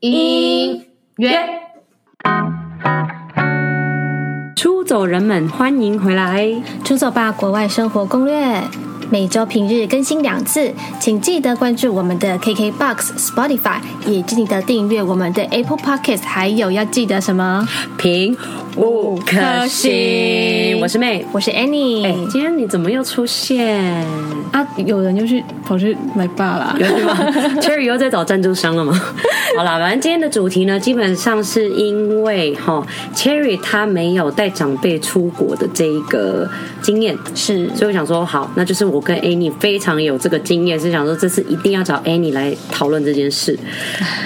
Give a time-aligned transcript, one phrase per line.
[0.00, 0.86] 音
[1.16, 1.36] 乐，
[4.54, 6.48] 出走人们欢迎回来，
[6.84, 8.62] 出走吧国外生活攻略，
[9.10, 10.70] 每周平日更新两次，
[11.00, 17.66] 请记得关注我们的 KKBOX、Spotify，也记得订阅我们的 Apple Podcast，还有要记得什么？
[17.96, 18.36] 评
[18.76, 20.78] 五颗星。
[20.80, 22.04] 我是妹，我是 Annie。
[22.04, 24.06] 哎，今天你怎么又出现
[24.52, 24.66] 啊？
[24.76, 27.16] 有人就去跑去买爸了，有吗？
[27.62, 28.92] Cherry 又在找赞助商了吗？
[29.56, 36.48] 好啦，反正今天的主题呢，基本上是因为哈，Cherry 他没有带长辈出国的这一个
[36.82, 43.58] 经验，是，所以我想说，好，那就是我跟 Annie 非常有这个经验，是想说这次一定要找 Annie 来讨论这件事，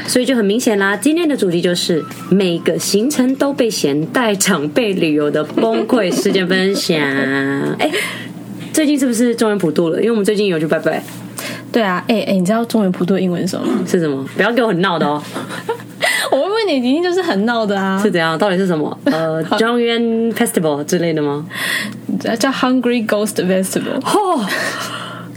[0.07, 0.97] 所以就很明显啦。
[0.97, 6.99] 今天的主题就是每个行程都被嫌带长辈旅游的崩溃事件分享。
[7.79, 7.91] 哎，
[8.73, 9.99] 最近是不是中原普渡了？
[9.99, 11.02] 因为我们最近有去拜拜。
[11.71, 13.80] 对啊，哎哎，你知道中原普渡的英文是什么吗？
[13.87, 14.23] 是什么？
[14.37, 15.23] 不要给我很闹的哦。
[16.33, 17.97] 我会问你，一定就是很闹的啊。
[18.03, 18.37] 是怎样？
[18.37, 18.99] 到底是什么？
[19.05, 20.01] 呃， 中元
[20.33, 21.47] Festival 之类的吗？
[22.39, 24.01] 叫 Hungry Ghost Festival。
[24.05, 24.45] 哦，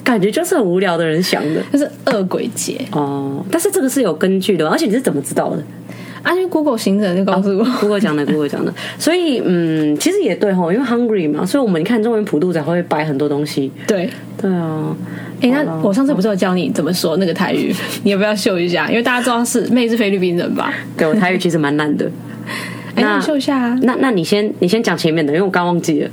[0.04, 3.44] 感觉就是很无聊的人想的，就是恶鬼节哦。
[3.52, 5.64] 但是这个是有根据的，而且你是怎么知道的？
[6.26, 8.74] 啊，因为 Google 行程就告诉我，Google 讲的，Google 讲的。
[8.98, 13.72] 所以，嗯，其实也对吼，因为 Hungry 嘛，所以我们看中文普渡才会摆很多东西。
[13.86, 14.10] 对，
[14.42, 14.96] 对啊。
[15.42, 17.72] 哎、欸，那我上次不是有教你怎么说那个台语？
[18.04, 18.90] 你要不要秀一下？
[18.90, 20.74] 因为大家知道是妹是菲律宾人吧？
[20.98, 22.10] 对，我台语其实蛮烂的。
[22.96, 23.80] 哎、欸，那你秀一下啊。
[23.84, 26.10] 那那你先，你先讲前面的，因为我刚忘记了。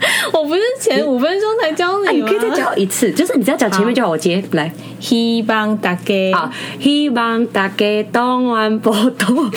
[0.32, 2.28] 我不是前五分钟才教你吗？
[2.28, 4.10] 你可以再教一次，就是你只要讲前面就好。
[4.10, 9.50] 我接来，希望大家啊，希望大家当晚波动。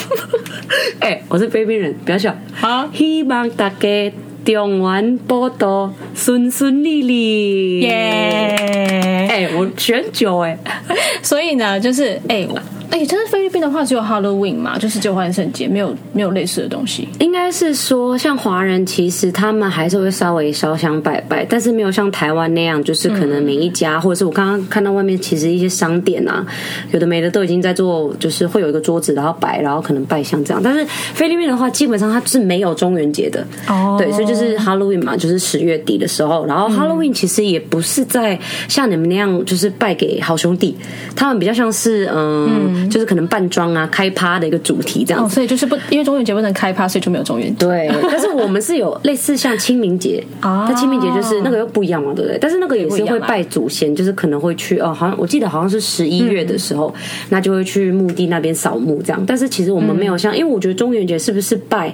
[0.99, 2.35] 哎，我是菲律宾人，不要笑。
[2.53, 4.13] 好，希望大家
[4.45, 7.79] 动完波动顺顺利利。
[7.81, 9.27] 耶！
[9.29, 10.57] 哎，我选九哎，
[11.23, 12.47] 所以呢，就是哎。
[12.93, 17.09] 哎、欸，真的菲律宾的话只有 Halloween 嘛，就是旧万圣节，没有没有类似的东西。
[17.17, 26.45] 应该是说，像华人其实他们还是会稍微烧香拜拜，但是没有像台湾那样，就是可能每一家，嗯、或者是我刚刚看到外面其实一些商店啊，
[26.91, 30.61] 有的没的都已经在做，就是会有一个桌子，然后摆，然后可能拜香这样。
[30.63, 30.85] 但是
[31.15, 40.77] 菲律宾的话，基本上它是没有中元节的哦，对，所以就是 Halloween 嘛，就是十月底的时候，然后 Halloween 其实也不是在像你们那样，就是拜给好兄弟，
[41.15, 42.82] 他们比较像是嗯。
[42.82, 47.65] 嗯就是可能扮装啊，开趴的一个主题这样子，哦，所以就是不因为中元节不能开趴，所以就没有中元节。
[47.65, 52.37] 对， 但是我们是有类似像清明节啊，那清明节就是那个又不一样嘛，对不对？
[52.39, 59.23] 但是那个也是会拜祖先，就是可能会去哦，好像我记得好像是十一月的时候，嗯，那就会去墓地那边扫墓这样。
[59.25, 61.93] 但是其实我们没有像，因为我觉得中元节是不是拜，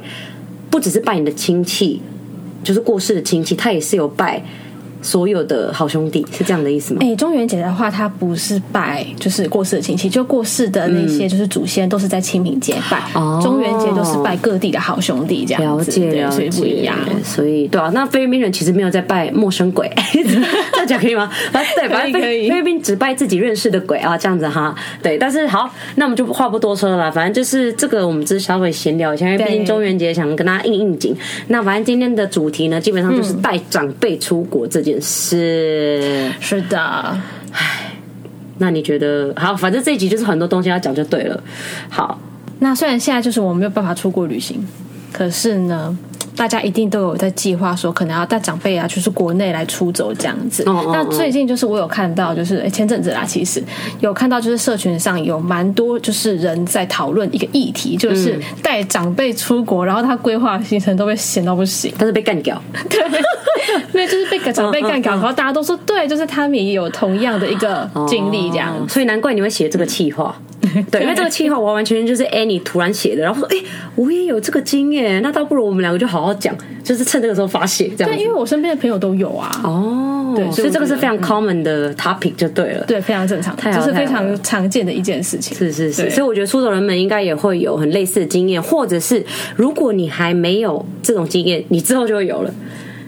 [0.69, 2.01] 不只是拜你的亲戚，
[2.63, 4.43] 就是过世的亲戚，他也是有拜。
[5.01, 6.99] 所有的好兄弟是这样的意思吗？
[7.01, 13.01] 哎、欸，中元节的话，它不是拜就是过世的亲戚，就过世的那些就是祖先都是在清明节拜。
[13.13, 15.91] 哦，中元节都是拜各地的好兄弟这样子。
[15.91, 16.95] 了解，了解，所以不一样。
[17.23, 21.29] 所以对啊，那菲律宾人其实没有在拜陌生鬼， 这样讲可以吗？
[21.51, 24.73] 啊，对，反正菲律宾只拜自己认识的鬼啊，这样子哈。
[25.01, 31.15] 对，但是好，那我们就话不多说了，反正就是这个，我们只是稍微闲聊一下，因为毕竟中元节想跟大家应应景。
[31.47, 36.31] 那反正今天的主题呢，基本上就是带长辈出国这件事。
[36.31, 36.79] 是是的，
[37.51, 37.93] 唉，
[38.59, 39.53] 那你觉得好？
[39.55, 41.43] 反正这一集就是很多东西要讲就对了。
[41.89, 42.17] 好，
[42.59, 44.65] 那虽然现在就是我没有办法出国旅行，
[45.11, 45.97] 可是呢。
[46.39, 50.63] 大家一定都有在计划说，可能要带长辈啊，就是国内来出走这样子。
[50.63, 50.95] Oh, oh, oh.
[50.95, 53.61] 那最近就是我有看到，就是前阵子啦，其实
[53.99, 62.61] 有看到就是社群上有蛮多就是人在讨论一个议题，就是带长辈出国，然后他规划行程都被闲到不行，但是被干掉。
[62.89, 63.01] 对，
[63.91, 70.33] 对，就是被长辈干掉，然后大家都说对，就是他们也有同样的一个经历这样，oh, 所以难怪你会写这个企划。
[70.91, 79.61] 对，因为这个企划完完全全就是 Annie 突然写的，然后说：“哎、欸，我也有这个经验，那倒不如我们两个就好好讲，就是趁这个时候发泄这样。”对，因为我身边的朋友都有啊。
[79.63, 82.85] 哦，对，所以这个是非常 common 的 topic 就对了。
[82.85, 85.57] 对，非常正常，这、就是非常常见的一件事情。
[85.57, 92.53] 是是是，所以我觉得出走人们应该也会有很类似的经验，或者是如果你还没有这种经验，你之后就会有了。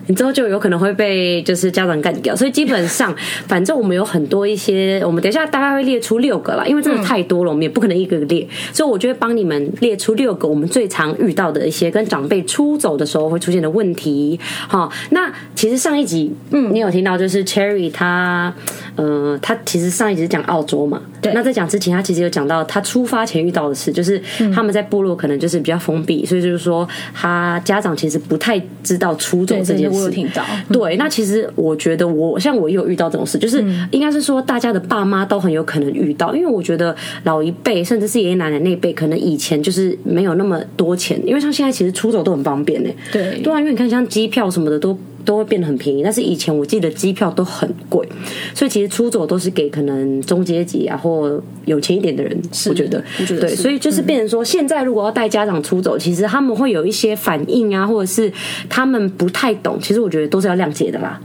[0.08, 3.16] 你之后就有可能会被就是家长干掉，所以基本上，
[3.48, 14.40] 反正我们有很多一些，我们等一下大概会列出六个啦，因为真的太多了，我们也不可能一个个列，所以我就会帮你们列出六个我们最常遇到的一些跟长辈出走的时候会出现的问题。
[14.68, 18.54] 好，那其实上一集，嗯，你有听到就是 Cherry 他，
[18.96, 21.02] 呃，他其实上一集是讲澳洲嘛。
[21.22, 24.22] 对，那在讲之前，他其实有讲到他出发前遇到的事，就是
[24.54, 29.98] 他们在部落可能就是比较封闭，所以就是说他家长其实不太知道出走这件事。
[29.98, 30.44] 我有听到。
[30.72, 42.90] 对，那其实我觉得我像我也有遇到这种事，就是应该是说大家的爸妈都很有可能遇到，因为我觉得老一辈甚至是爷爷奶奶那一辈，可能以前就是没有那么多钱，因为像现在其实出走都很方便呢。
[43.12, 44.98] 对，对啊，因为你看像机票什么的都。
[45.26, 48.08] 都会变得很便宜，但是以前我记得机票都很贵，
[48.54, 52.38] 所以其实出走都是给可能中阶级啊或有钱一点的人。
[52.70, 58.32] 我觉得，我觉得对，所以就是变成说，现在如果要带家长出走，其实他们会有一些反应啊，或者是
[58.70, 61.20] 他们不太懂，其实我觉得都是要谅解的啦。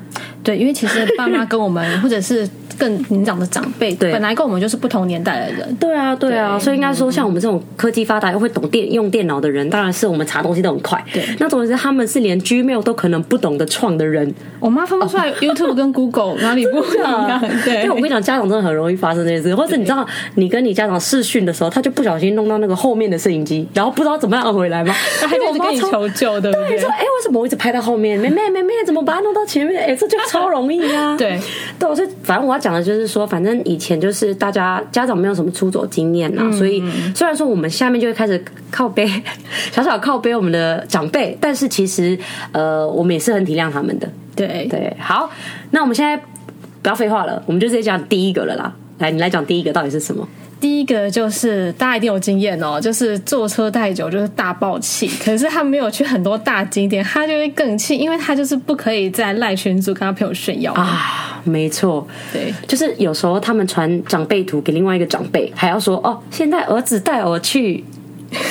[0.46, 2.48] 对，因为其实爸妈跟我们或者是。
[2.78, 5.74] 更年长的长辈，对，本来跟我们就是不同年代的人。
[5.76, 11.02] 对啊，对啊，对，所以应该说，像我们这种科技发达又会懂电用电脑的人，当然是我们查东西都很快。
[11.10, 14.30] 对，那总之他们是连 Gmail 都可能不懂得创的人。
[14.60, 17.40] 我妈分不出来 YouTube 跟 Google 哪里不一样。
[17.64, 24.94] 对，因为我跟你讲，家长真的很容易发生这件事，或者你知道，你跟你家长视讯的时候，他就不小心弄到那个后面的摄影机，然后不知道怎么样回来吗？
[25.18, 26.76] 他还在跟你求救，对不对？
[26.78, 28.20] 说，哎，为什么我一直拍到后面？
[28.20, 29.82] 妹妹妹妹，怎么把它弄到前面？
[29.82, 31.16] 哎，这就超容易啊。
[31.18, 31.38] 对，
[31.78, 33.56] 对，所以反正我要讲的就是说，反正。
[33.66, 36.80] 以前就是大家家长没有什么出走经验呐、啊，所以
[37.14, 38.40] 虽然说我们下面就会开始
[38.70, 39.04] 靠背，
[39.72, 42.16] 小小靠背我们的长辈，但是其实
[42.52, 44.08] 呃，我们也是很体谅他们的。
[44.36, 45.28] 对对，好，
[45.70, 46.16] 那我们现在
[46.80, 48.72] 不要废话了，我们就直接讲第一个了啦。
[48.98, 50.26] 来，你来讲第一个到底是什么？
[50.58, 55.06] 第一个就是大家一定有经验哦，就是坐车太久就是大爆气。
[55.22, 61.42] 可是他没有去很多大景点，他就会更气，因为他就是不可以在赖群组跟他朋友炫耀啊。
[61.44, 67.84] 没错，对，就是有时候他们传长辈图给另外一个长辈，还要说哦，现在儿子带我去。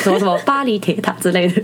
[0.04, 1.54] 什么什么巴黎铁塔之类的，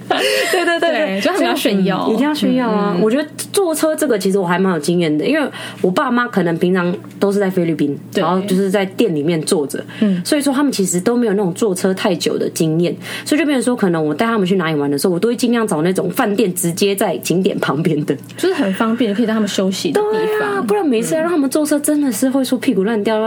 [0.51, 2.95] 对对对对，就很要炫耀，一定要炫耀啊！
[3.01, 5.49] 我觉得坐车这个其实我还蛮有经验的，因为
[5.81, 12.95] 我爸妈可能平常都是在菲律宾，然后就是在店里面坐着，嗯，所以说他们其实都没有那种坐车太久的经验，
[13.25, 23.19] 所以就变成说，可能我带他们去哪里玩的时候，我都会尽量找那种饭店直接在景点旁边的，就是很方便，可以让他们休息的地方，不然每次让他们坐车真的是会说屁股乱掉，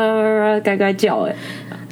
[0.63, 1.35] 嘎嘎叫，哎。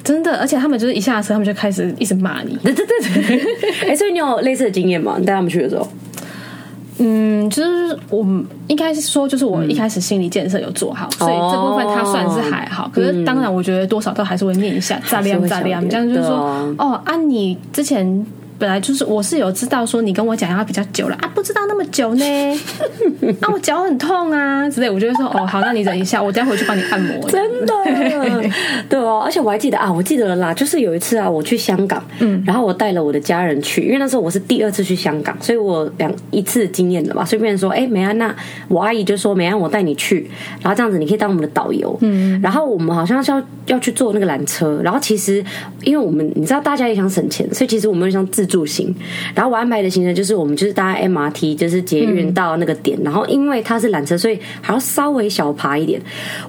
[0.04, 2.56] 真的，而且他们就是一下车，他们就开始一直骂你。
[2.62, 5.16] 对对对对， 哎，所以你有类似的经验吗？
[5.18, 5.88] 你带他们去的时候，
[6.98, 8.24] 嗯，就是我
[8.68, 12.86] 应该是说，就是我一开始心理建设有做好，嗯、所以这部分他算是还好。
[12.86, 18.26] 哦、可是当然，我觉得多少都还是会念一下，咋亮咋亮，这样就是说，啊哦，啊，你之前。
[18.58, 22.24] 本来就是我是有知道说你跟我讲要比较久了啊，不知道那么久呢，
[23.40, 27.28] 啊我脚很痛啊之类，我就会说哦好，那你忍一下，我待会去帮你按摩。
[27.28, 27.74] 真的，
[28.88, 38.32] 对哦，而且我还记得啊，我记得了啦，就是有一次啊，我去香港，嗯，然后我带了我的家人去，因为那时候我是第二次去香港，所以我两一次经验了嘛，所以别人说哎美安娜，
[38.68, 45.44] 我阿姨就说美安我带你去，然后这样子你可以当我们的导游，嗯，然后我们好像是要要去坐那个缆车，然后其实
[45.82, 48.46] 因为我们你知道大家也想省钱，所以其实我们想自。
[48.52, 48.94] 住行，
[49.34, 55.98] 然后我安排的行程就是我们就是搭 MRT，就是捷运到那个点，嗯、然后因为它是缆车，所以还要稍微小爬一点。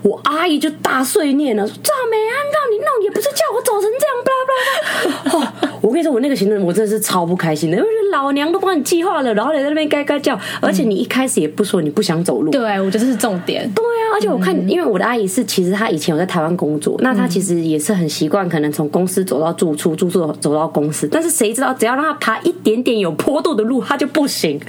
[0.02, 5.44] 我阿姨就大碎念了，说：“赵美安让你弄，也不是叫我走成这样，巴拉巴拉。
[5.72, 12.52] ”哦，我跟你说，我那个行程我真的是超不开心的，因为老娘都帮你计划了，然后你在那边该该叫，而且你一开始也不说你不想走路。
[12.52, 13.70] 对，我觉得这是重点。
[13.74, 21.94] 对啊，而且我看，因为我的阿姨是其实她以前有在台湾工作，那她其实也是很习惯，可能从公司走到住处，住处走到公司，但是谁知道只要。
[21.94, 24.60] 让他爬一点点有坡度的路，他就不行。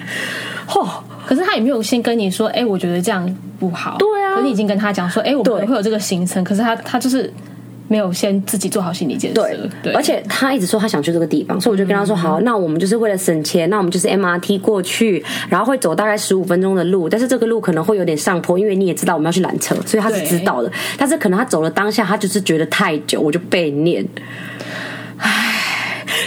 [0.68, 0.86] 嚯！
[1.24, 3.96] 可是他也没有先跟你说，哎、欸，我觉得这样不好。
[3.98, 6.44] 对啊，可是你已经跟他讲说，哎、欸，我们会有这个行程。
[6.44, 7.32] 可是他他就是
[7.88, 9.40] 没有先自己做好心理建设。
[9.42, 20.70] 对，对而且他一直说他想去这个地方，所以我就跟他说，好，那我们就是为了省钱，那我们就是 MRT 过去，然后会走大概十五分钟的路，但是这个路可能会有点上坡，因为你也知道我们要去缆车，所以他是知道的。
[20.98, 24.06] 但是可能他走了当下，他就是觉得太久，我就被念。
[25.16, 25.53] 唉。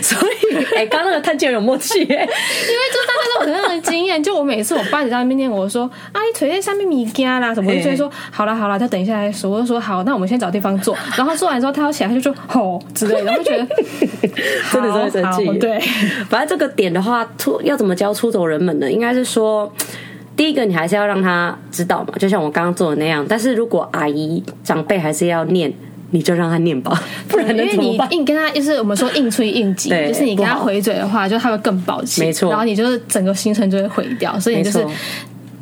[0.07, 4.21] 所以，哎、欸， 刚刚那个叹气有默契、欸，因为就大家都有这样的经验。
[4.23, 5.83] 就我每次我爸在那边念，我说
[6.13, 10.95] ：“啊，你腿在上面米干啦什么？”就会说：“好了好了，他等一下来说。”我就说：“好，那我们先找地方坐。
[11.17, 13.67] ”然后坐完之后，他要起来，他就说：“吼之类的。”然后觉得
[14.71, 15.59] 真的是会生气。
[15.59, 15.77] 对，
[16.29, 18.89] 反正这个点的话，出要怎么教出走人们呢？
[18.89, 19.69] 应该是说，
[20.37, 23.25] 第一个你还是要让他知道嘛，就像我刚刚做的那样。
[23.27, 25.73] 但是如果阿姨长辈还是要念。
[26.11, 27.49] 你就让他念吧，不然？
[27.49, 32.49] 因为你硬跟他，就是我们说硬吹硬挤，就是你跟他回嘴的话，就他会更暴气，没错错。
[32.51, 34.85] 然后你就是整个行程就会毁掉，所以你就是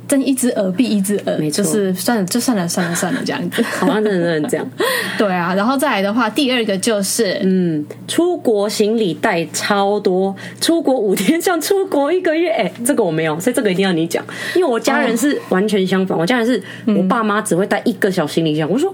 [0.07, 1.73] 睁一只耳闭一只耳，没错错。
[1.73, 3.63] 就是算了，就算了，算了，算了，这样子。
[3.63, 4.63] 好像真的是这样。
[5.17, 14.23] 对啊，然后再来的话，第二个就是，嗯，出国行李带超多，出国五天像出国一个月，哎，这个我没有，所以这个一定要你讲，
[14.55, 18.93] 因为我家人是完全相反，哦、我家人是我爸妈只会带一个小行李箱，我说。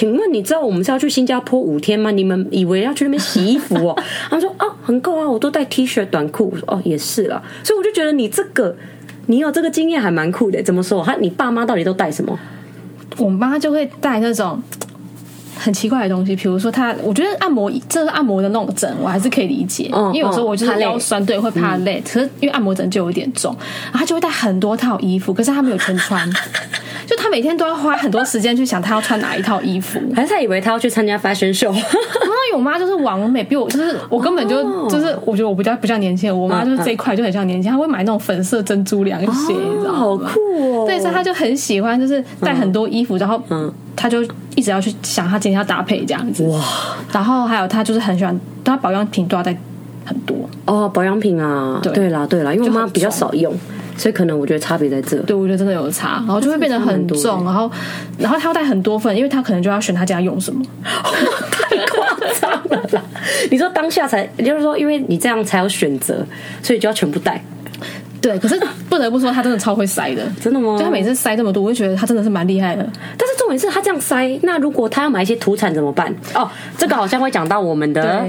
[0.00, 2.10] 请问你知道我们是要去新加坡五天吗？
[2.10, 3.94] 你们以为要去那边洗衣服哦？
[4.30, 6.48] 他说啊，很够啊，我都带 T 恤短裤。
[6.50, 7.42] 我说哦，也是啦。
[7.62, 8.74] 所以我就觉得你这个，
[9.26, 10.62] 你有这个经验还蛮酷的。
[10.62, 11.04] 怎么说？
[11.04, 12.38] 他你爸妈到底都带什么？
[13.18, 14.62] 我妈就会带那种。
[15.62, 22.00] 很奇怪的东西，比如说他，我觉得按摩这是按摩的那种枕，我还是可以理解，嗯、因为有时候我就是腰酸，对，会怕累。
[22.00, 26.28] 嗯、可是因为按摩枕就有点重，然后他就会带很多套衣服，可是他没有全穿，
[27.06, 31.72] 就他每天都要花很多时间去想他要穿哪一套衣服，还是他以为他要去参加 fashion show。
[31.72, 39.98] 因为我妈就是完美，比我就是我根本就、哦、就是我觉得我比较不像年轻人，我妈就是这一块就很像年轻人，她会买那种粉色珍珠凉鞋，你知道吗？
[39.98, 40.69] 好酷哦！
[40.90, 44.22] 对，所以他就很喜欢，就是带很多衣服，然后嗯，她就
[44.56, 46.62] 一直要去想他今天要搭配这样子哇。
[47.12, 49.56] 然后还有他就是很喜欢，他保养品都要带
[50.04, 53.54] 很多哦，保养品啊，对对啦对啦，因为我妈比较少用。
[53.96, 57.70] 所以可能我觉得差别在这，对，我觉得真的有差，然后就会变得很重，然后，
[58.16, 63.02] 然后他要带很多份，因为他可能就要选他家用什么， 太夸张了啦！
[63.50, 66.24] 你说当下才，也就是说，因为你这样才有选择，
[66.62, 67.44] 所以就要全部带。
[68.20, 70.76] 对，可是不得不说，他真的超会塞的，真的吗？
[70.78, 72.82] 就他每次塞这么多，我就觉得他真的是蛮厉害的。
[73.16, 76.14] 但是重点是他这样塞，那如果他要买一些土产怎么办？
[76.34, 78.26] 哦，这个好像会讲到我们的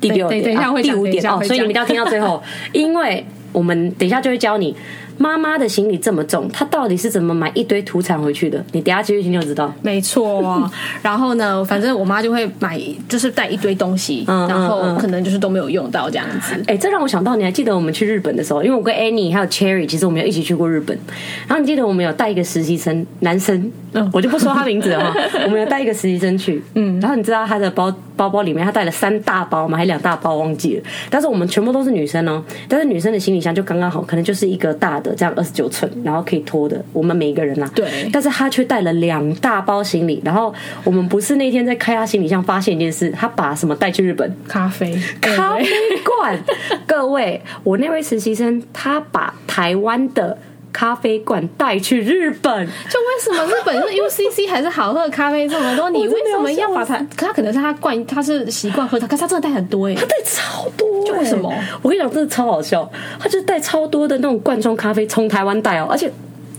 [0.00, 2.42] 第六点，等一下会讲，第五点哦，所以你们一定要听到最后，
[2.72, 4.76] 因为我们等一下就会教你。
[5.22, 8.64] 妈妈的行李这么重，她到底是怎么买一堆土产回去的？
[8.72, 9.70] 你等下继续听就知道。
[9.82, 10.72] 没错啊，
[11.02, 16.54] 然后呢，反正我妈就会买，就是带一堆东西，嗯、然后可能就是都没有用到这样子。
[16.60, 20.98] 哎、欸，这让我想到，你还记得我们去日本的时候，因为我跟 Annie 还有 Cherry，其实我们有一起去过日本。
[21.46, 25.14] 然后你记得我们有带一个实习生，男生，嗯，我就不说他名字了哈。
[25.44, 29.76] 我们有带一个实习生去，嗯，然后你知道他的包包包里面他带了三大包吗？
[29.76, 30.82] 还两大包忘记了。
[31.10, 35.09] 但是我们全部都是女生哦，但是女生的行李箱就刚刚好，可能就是一个大的。
[35.14, 37.72] 这样二十九寸，然后可以拖的，我们每一个人呐、啊。
[37.74, 38.08] 对。
[38.12, 40.52] 但是他却带了两大包行李，然后
[40.84, 44.34] 我们不是那天在开他行李箱发现一件事，他把什么带去日本？
[44.46, 45.66] 咖啡，咖啡
[46.04, 46.38] 罐。
[46.86, 50.36] 各位，我那位实习生他把台湾的
[50.72, 55.90] 咖啡罐带去日本，就为什么日本是 UCC 还是好喝的咖啡这么多？
[55.90, 56.96] 你为什么要把它？
[57.16, 61.52] 可他可能是他惯，他是习惯喝它，可是他真的带很多哎、欸，他带超多、欸，就为什么？
[61.82, 66.10] 我跟你讲，真的超好笑，他就带超多的那种罐装咖啡从台湾带哦，而且。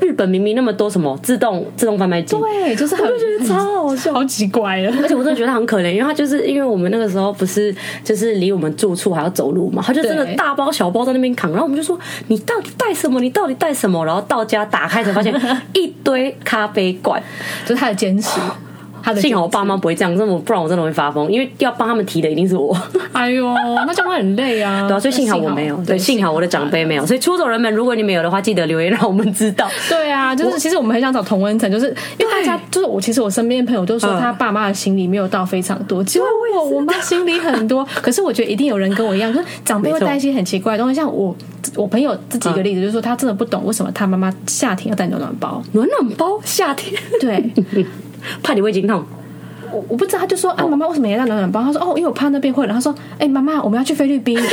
[0.02, 4.94] 日本明明那么多什么自动自动贩卖机，对，就是很我就觉得超好笑，好奇怪啊。
[5.02, 13.22] 而且我真的觉得他很可怜，因为他就是因为我们那个时候不是就是离我们住处还要走路嘛，他就真的大包小包在那边扛，然后我们就说你到底带什么？
[13.22, 14.04] 你到底带什么？
[14.06, 15.34] 然后到家打开才发现
[15.74, 17.22] 一堆咖啡罐，
[17.66, 18.40] 就是他的坚持。
[19.20, 22.76] 幸好我爸妈不会这样，这么不然我真的会发疯，因为要帮他们提的一定是我。
[23.14, 23.46] 哎呦，
[23.86, 24.88] 那这样会很累啊。
[24.90, 27.06] 对啊，所以幸好我没有，对，幸好我的长辈没有。
[27.06, 29.68] 所以出走人们，如果你们有的话，记得留言让我们知道。
[29.90, 36.22] 对啊，就是其实我们很想找同温层，就是因为大家就是我，其实我身边的朋友都说他爸妈的行李没有到非常多，其实
[36.56, 37.86] 我我妈行李很多。
[38.02, 41.36] 可是我觉得一定有人跟我一样，就是长辈会带一些很奇怪的东西，像我
[41.76, 47.52] 我朋友自己一个例子，就是说他真的不懂为什么他妈妈夏天要带暖暖包，暖暖包夏天对，
[48.44, 49.06] 怕你会经痛。
[49.72, 51.62] 我我不知道，他就说啊，妈妈为什么也带暖暖包？
[51.64, 52.76] 他说哦，因为我怕那边会冷。
[52.76, 54.40] 他说，哎，妈妈，我们要去菲律宾。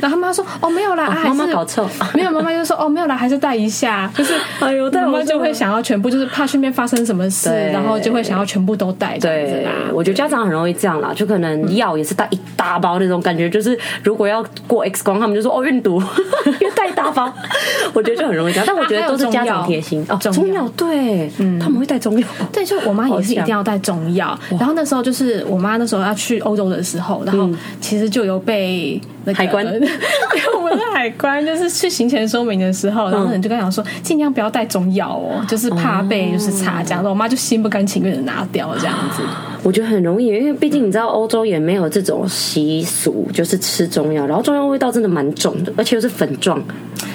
[0.00, 2.30] 然后他妈说哦，没有啦，妈妈搞错，没有。
[2.30, 4.10] 妈妈就说哦，没有啦，还是带一下。
[4.16, 9.18] 就是哎呦，妈妈就会想要全部，就是怕顺便发生什么事，然后就会想要全部都带。
[9.18, 16.00] 对，我觉得家长很容易这样啦，就可能药也是带一大包那种感觉，就是如果要过 X 光，他们就说哦，孕毒，
[16.60, 17.32] 因为带一大包。
[17.94, 22.26] 我觉得就很容易这样，但我觉得都是家长贴心哦，中药对，嗯，他们会带中药。
[22.52, 23.23] 对，就我妈也。
[23.24, 27.48] 是一定要带中药，然后那时候就是我妈那时候要去欧洲的时候，然后
[27.80, 29.64] 其实就有被那个、海关，
[30.54, 37.02] 我们的海关就是去行前说明的时候，然后人就跟他讲说尽量不要带中药哦，就是怕被就是查这样。
[37.02, 39.22] 子，我妈就心不甘情愿的拿掉这样子。
[39.62, 46.62] 我觉得很容易，因为毕竟你知道欧洲也没有这种习俗，就是吃中药，然后中药味道真的蛮重的，而且又是粉状。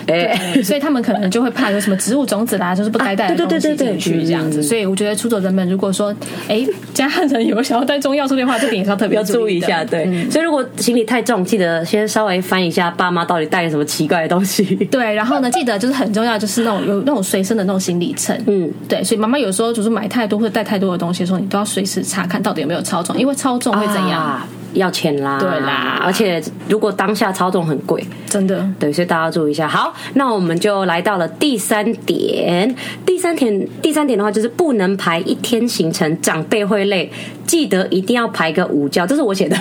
[0.09, 4.61] 对， 所以他们可能就会怕有什么植物种子啦，就是不该带的东西进去这样子。
[4.63, 6.13] 所以我觉得出走人们如果说，
[6.47, 9.83] 哎，家人有想要带中药出去的话，这点也是要特别注意一下。
[9.85, 14.63] 对，所以如果行李太重，记得先稍微翻一下爸妈到底带了什么奇怪的东西。
[14.91, 18.37] 对，然后呢，记得就是很重要，就是那种有那种随身的那种行李秤。
[18.47, 24.41] 嗯，对，所以妈妈有时候就是买太多或者带太多的东西的时候，你都要随时查看到底有没有超重，因为超重会怎样？
[24.73, 29.67] 要钱啦，对啦，而且如果当下操纵很贵，真的，对，所以大家要注意一下。
[29.67, 32.75] 好，那我们就来到了第三点。
[33.05, 37.11] 第三点，第三点的话就是不能排一天行程，长辈会累，
[37.45, 39.05] 记得一定要排个午觉。
[39.05, 39.57] 这是我写的，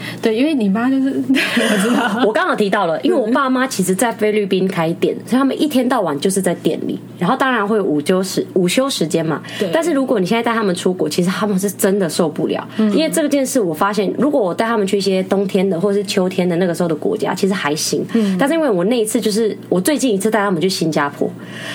[0.22, 9.42] 对，因为你妈就是 我知道，我刚好提到了，因为我爸妈其实在菲律宾开店，所以他们一天到晚就是在店里，然后当然会有午休时午休时间嘛。
[9.58, 9.70] 对。
[9.72, 18.04] 但是如果你现在带他们出国，其实他们是真的受不了，嗯、因为这个件事我发现，如果我带他们去一些冬天的或者是秋天的那个时候的国家，其实还行。
[18.14, 18.36] 嗯。
[18.38, 21.30] 但是因为我那一次就是我最近一次带他们去新加坡，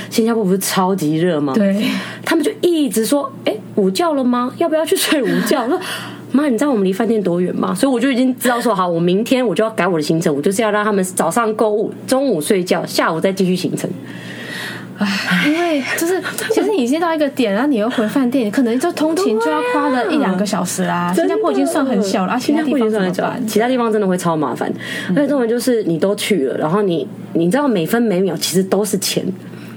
[0.10, 1.54] 新加坡不是超级热吗？
[1.54, 1.86] 对。
[2.26, 4.52] 他们就一直说：“哎，午觉了吗？
[4.58, 5.80] 要不要去睡午觉？”我说。
[6.34, 7.74] 妈，你知道我们离饭店多远吗？
[7.74, 13.90] 所以我就已经知道说，好，我明天我就要改我的行程，我就是要让他们早上购物，中午睡觉，下午再继续行程。
[14.98, 15.08] 唉，
[15.48, 16.22] 因为就是
[16.52, 21.12] 其实你已经到一个点，然后你又回饭店，可能就通勤就要花了一两个小时啦。
[21.12, 23.48] 啊、新加坡已经算很小了，其他地方怎么办？
[23.48, 24.72] 其他地方真的会超麻烦。
[25.10, 29.24] 而且这种就是你都去了，然后你你知道每分每秒其实都是钱。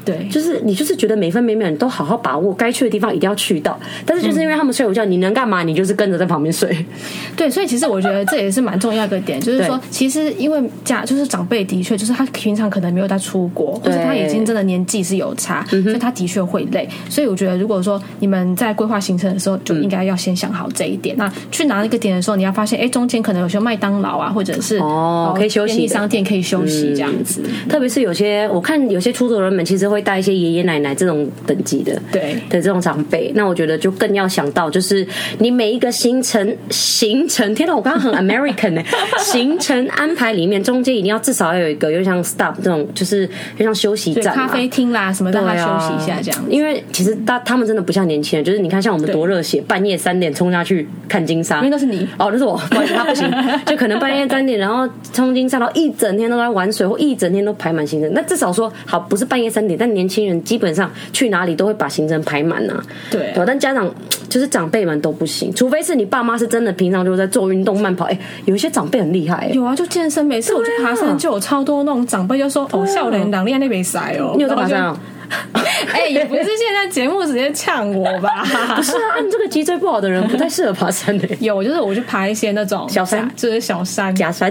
[0.06, 3.78] 对，就是你就是觉得每分每秒你都好好把握，该去的地方一定要去到。
[4.06, 5.64] 但是就是因为他们睡午觉，你能干嘛？
[5.64, 6.74] 你就是跟着在旁边睡。
[7.36, 16.88] 对，所以其实我觉得这也是蛮重要一个点， 就是说，其实因为家就是长辈的确就是他平常可能没有在出国，或者他已经真的年纪是有差，所以他的确会累。
[17.10, 21.16] 所以我觉得，如果说你们在规划行程的时候，就应该要先想好这一点。
[21.16, 27.42] 那去拿一个点的时候，你要发现，哎，中间可能有些麦当劳啊，或者是哦可以休息，便利商店可以休息这样子。
[27.68, 30.96] 特别是有些我看有些出走人们其实会带一些爷爷奶奶。
[30.96, 35.06] 这种等级的，对的这种长辈，那我觉得就更要想到，就是
[35.38, 43.26] 你每一个行程行程，天哪，我刚刚很 American 呢、欸，行程安排里面中间一定要至少要有一个，就像 stop 这种，就是
[43.58, 46.44] 就像休息站、咖啡厅啦什么，让他休息一下这样。
[46.48, 53.30] 因为其实他他们真的不像年轻人，就是你看像我们多热血，半夜三点冲下去看金沙，因为那是你哦，那是我，不好意思，他不行，
[53.66, 58.10] 就可能半夜三点，然后冲金沙，然后一整天都在玩水，或一整天都排满行程。
[58.14, 60.66] 那至少说好，不是半夜三点，但年轻人基本。
[60.76, 63.90] 上去哪里都会把行程排满啊，对，但家长
[64.28, 68.04] 就是长辈们都不行，除非是你爸妈是真的平常就在做运动慢跑。
[68.04, 70.26] 哎、欸，有一些长辈很厉害、欸，有啊，就健身。
[70.26, 74.94] 每次我去爬山，就有超多那种长辈就说：“哦，少年郎，你那边塞哦。”你有在爬山？
[75.92, 78.44] 哎、欸，也不是现在节目直接呛我吧？
[78.76, 81.28] 不是啊，你这个脊椎不好的人不太适合爬山的。
[81.40, 84.50] 有，就是我去爬一些那种小山，就是小山假山，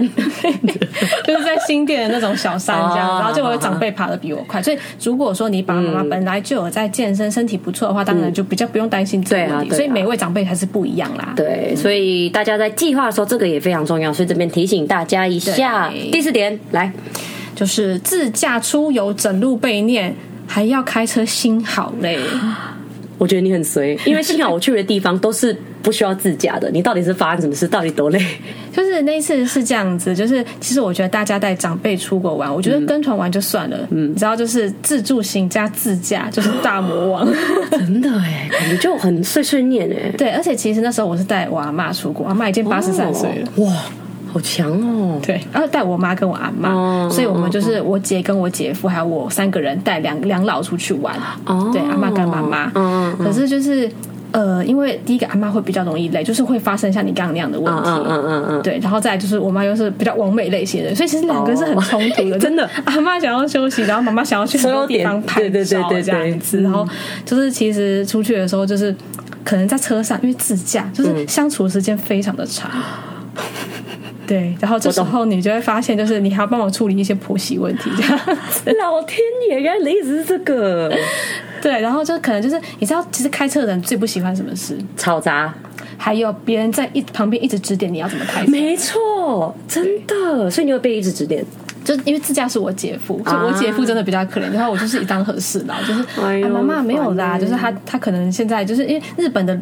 [1.24, 4.62] 就是在新店的那种小山这样，然后就有长辈爬得比我快。
[4.62, 9.74] 所以如果说你爸爸妈妈本来就有在健身，身体不错的话，当然就比较不用担心这个问题。
[9.74, 11.32] 所以每位长辈还是不一样啦。
[11.36, 14.12] 对，所以大家在计划的时候，这个也非常重要。
[14.12, 15.90] 所以这边提醒大家一下。
[16.12, 16.92] 第四点，来，
[17.54, 20.14] 就是自驾出游整路被念。
[20.46, 22.18] 还要开车，心好累。
[23.18, 26.70] 我觉得你很随，因为幸好我去的地方都是不需要自驾的。
[26.70, 27.66] 你到底是发生什么事？
[27.66, 28.22] 到底多累？
[28.70, 37.26] 就是那一次是这样子，就是其实我觉得大家带长辈出国玩，我觉得跟团玩就算了，嗯，你知道，就是自助型加自驾就是大魔王，
[37.72, 40.12] 真的哎，感觉就很碎碎念哎。
[40.18, 43.72] 对，而且其实那时候我是带我阿妈出国，阿妈已经八十三岁了，哇。
[44.36, 45.18] 好强哦！
[45.24, 51.16] 对，然后带我妈跟我阿妈，哦、所以我们就是我姐跟我姐夫还有我三个人带两两老出去玩。
[51.46, 52.70] 哦，对，阿妈跟妈妈。
[52.74, 53.90] 嗯，可是就是
[54.32, 57.82] 呃，因为第一个阿妈会比较容易累，就是会发生像你刚刚那样的问题。
[57.86, 58.62] 嗯嗯嗯嗯。
[58.62, 62.36] 对，然后再来就是我妈又是比较完美类型的，所以其实两个是很冲突的。
[62.36, 66.60] 哦、真的，阿妈想要休息，然后妈妈想要去很多地方拍照，对对对对，这样子。
[66.60, 66.86] 然后
[67.24, 68.94] 就是其实出去的时候，就是
[69.42, 72.70] 可能在车上，因为自驾，就是相处的时间非常的长。
[72.74, 73.15] 嗯
[74.26, 78.18] 对，然后这时候你就会发现，就是你还要帮我处理一些婆媳问题，这样
[78.50, 78.72] 子。
[78.80, 80.92] 老天爷，原来你的意思是这个。
[81.62, 84.76] 对，然后就可能就是你知道，其实开车的人最不喜欢什么事？
[84.96, 85.52] 吵杂，
[85.96, 88.50] 还有别人在一旁边一直指点你要怎么开车。
[88.50, 90.50] 没错，真的。
[90.50, 91.44] 所以你会被一直指点。
[91.86, 94.50] 就因为自驾是我姐夫，所以我姐夫真的比较可怜。
[94.50, 99.56] 然后我就是一当和事佬， 就是妈妈没有啦，就是他他可能现在就是因为日本的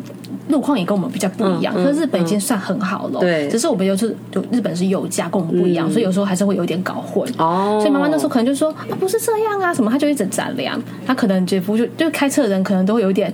[0.49, 3.21] 路况也跟我们比较不一样，可是日本已经算很好了。
[3.21, 7.31] 对，只是我们又是就日本是右驾，跟我们不一样，所以有时候还是会有点搞混。
[7.37, 10.83] 哦，所以妈妈那时候可能就说啊，不是这样啊，什么，他就一直斩量。
[11.07, 13.31] 他可能姐夫就就开车的人可能都会有点。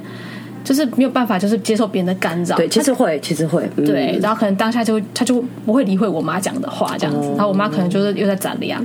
[0.62, 2.56] 就是没有办法，就是接受别人的干扰。
[2.56, 3.68] 对，其实会，其实会。
[3.76, 7.28] 嗯、对，然后可能当下就他就不会理会我妈讲的话，这样子。
[7.30, 8.84] 然后我妈可能就是又在攒量。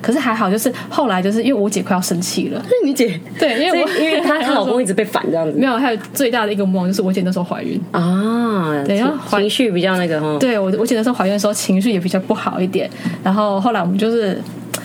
[0.00, 2.60] 可是还好，就是后来就是因为我姐快要生气了。
[2.84, 5.56] 你姐对，因为我因为她 她老公一直被反这样子。
[5.56, 10.36] 没有，还有最大的一个梦就是我姐那时候怀孕啊，对，然后情绪比较那个哈。
[10.40, 12.90] 对我我姐那时候怀孕的时候情绪也比较不好一点。
[13.22, 14.40] 然后后来我们就是。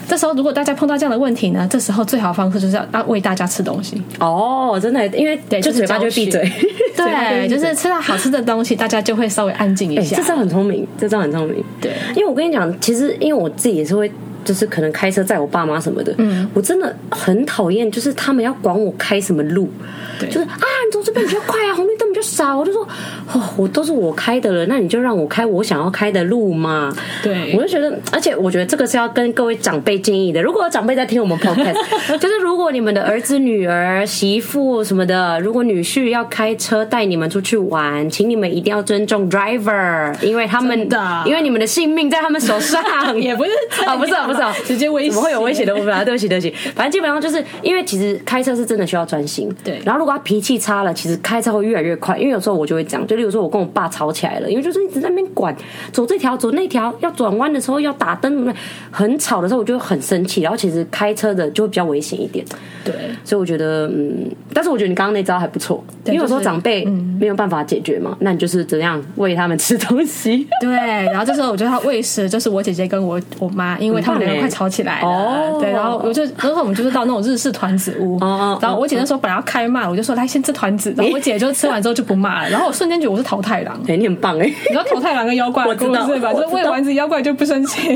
[0.08, 4.02] 这时候，如果大家碰到这样的问题呢，这时候最好的方式就是要要喂大家吃东西。
[4.20, 6.50] 哦，真的，因为对，就 嘴巴就闭嘴，
[6.96, 10.15] 对，就是吃到好吃的东西，大家就会稍微安静一下。
[10.15, 11.63] 这招很聪明，这招很聪明。
[11.82, 14.10] 对，因为我跟你讲，其实因为我自己也是会，
[14.46, 19.70] 就是可能开车载我爸妈什么的，嗯，我真的很讨厌，就是他们要管我开什么路，
[20.20, 20.48] 对，就是啊，
[20.86, 22.07] 你走这边比较快啊，红绿灯。
[22.17, 22.82] 就傻，我就说
[23.32, 26.91] 哦，我都是我开的了，那你就让我开我想要开的路嘛。
[27.21, 30.41] 对，我就觉得，而且我觉得这个是要跟各位长辈建议的。
[30.41, 31.75] 如果有长辈在听我们 podcast，
[32.17, 42.84] 就是如果你们的儿子、女儿、媳妇什么的，如果女婿要开车带你们出去玩，请你们一定要尊重 driver，因为他们的，因为你们的性命在他们手上。
[43.21, 43.51] 也不是
[43.86, 46.03] 啊，不是啊，不是啊，直接威胁，怎么会有威胁的部分啊？
[46.03, 49.53] 对不起，对不起，反正基本上就是因为其实开车是真的需要专心。
[49.63, 52.07] 对，然后如果他脾气差了，其实开车会越来越快。
[52.15, 55.56] 因为有时候我就会讲，就例如说我跟我爸吵起来了，因为就是一直在那边管
[55.91, 58.54] 走这条走那条，要转弯的时候要打灯，
[58.91, 60.41] 很吵的时候我就很生气。
[60.41, 62.46] 然后其实开车的就会比较危险一点。
[62.84, 62.93] 对，
[63.26, 66.86] 所以我觉得嗯，但是我觉得你刚刚那招还不错，因为有时候长辈
[67.20, 70.48] 没有办法解决嘛，那你就是怎样喂他们吃东西。
[70.62, 75.08] 对，然后这时候我觉得他喂食就是我姐姐跟我我妈，因为他们两个快吵起来了。
[75.08, 83.75] 哦，对，然后我就然后我们就是到那种日式团子屋，哦然后我姐那时候本来要开骂，我就说来先吃团子，然后我姐就吃完之后就不骂了，然后我瞬间觉得我是桃太郎。
[83.88, 86.31] 哎，你很棒哎，你知道桃太郎跟妖怪的故事吧？
[86.31, 87.93] 就是喂丸子妖怪就不生气。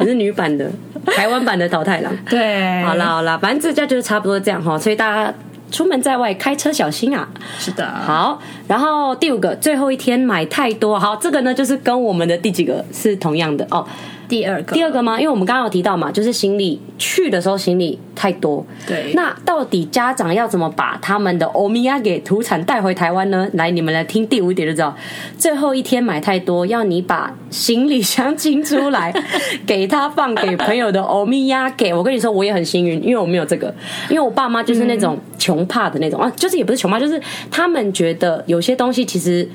[0.00, 0.70] 你是女版的，
[1.06, 2.12] 台湾版的桃太郎。
[2.28, 5.32] 对，好啦好啦，反正这家就是差不多这样哈，所以大家
[5.70, 7.26] 出门在外开车小心啊。
[7.58, 13.84] 是的，好，然后第五个最后一天买太多，好，这个呢就是跟我们的第几个是同样的哦。
[14.28, 15.18] 第二个，第二个吗？
[15.18, 18.62] 因为我们刚刚有提到嘛，就是行李去的时候行李太多。
[18.86, 23.48] 对，那到底家长要怎么把他们的欧米亚给土产带回台湾呢？
[23.54, 24.94] 来，你们来听第五点就知道。
[25.38, 29.10] 最后一天买太多，要你把行李箱清出来，
[29.66, 31.94] 给他放给朋友的欧米亚给。
[31.94, 33.74] 我跟你说，我也很幸运，因为我没有这个，
[34.10, 37.18] 因为我爸妈就是那种穷怕的那种、嗯、啊，就是也不是穷怕，就是
[37.50, 39.48] 他们觉得有些东西其实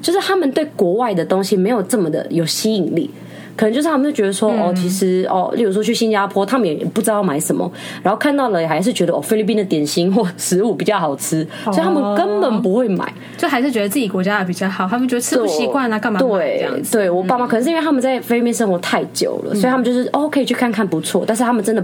[0.00, 3.10] 就是他们对国外的东西没有这么的有吸引力。
[3.56, 14.86] 可能就是他们就觉得说哦，其实哦，例如说去新加坡，他们也不知道要买什么，然后看到了还是觉得哦，菲律宾的点心或食物比较好吃，所以他们根本不会买，就还是觉得自己国家的比较好。
[14.86, 16.20] 他们觉得吃不习惯啊，干嘛？
[16.20, 21.82] 对，对我爸妈，可能是因为他们在菲律宾生活太久了，所以他们就是哦，可以去看看不错，但是他们真的。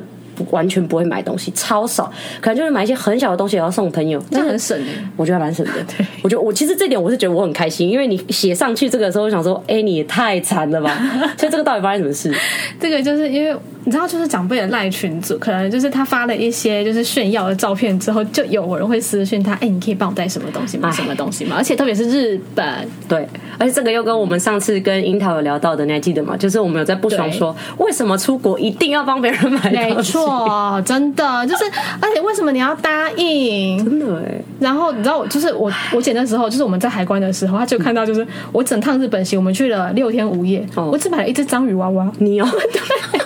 [0.50, 4.86] 完全不会买东西，超少，可能就是买一些很小的东西，然后送朋友，这很省的。
[5.16, 5.72] 我觉得蛮省的。
[5.96, 10.96] 对，我觉得我其实这点我是觉得我很开心，因为你写上去这个的时候，我想说，哎，你也太惨了吧？
[11.36, 12.34] 所以这个到底发生什么事？
[12.80, 20.90] 这个就是因为你知道，就是长辈的赖群组，可能就是他发了一些就是炫耀的照片之后，就有人会私讯他，哎，你可以帮我带什么东西吗？
[20.90, 21.56] 什么东西吗？
[21.58, 22.66] 而且特别是日本，
[23.08, 26.36] 对，而且这个又跟我们上次跟樱桃有聊到的，你还记得吗？
[26.36, 29.70] 就是我们有在不爽说，为什么出国一定要帮别人买？
[29.70, 31.12] 没错，真。
[31.14, 31.64] 的就是，
[32.00, 33.84] 而且为什么你要答应？
[33.84, 34.40] 真的哎。
[34.58, 42.10] 然后你知道，就是我我姐那时候，就是我们在海关的时候，他就看到，就是我整趟日本行，我们去了六天五夜，我只买了一只章鱼娃娃。
[42.18, 43.20] 你哦， 对，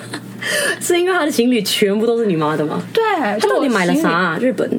[0.80, 2.82] 是因为他的行李全部都是你妈的吗？
[2.92, 3.02] 对，
[3.40, 4.38] 他到底买了啥啊？
[4.40, 4.70] 日本。